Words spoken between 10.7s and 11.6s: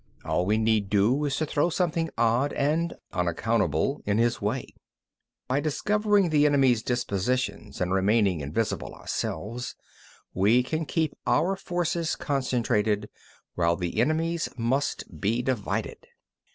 keep our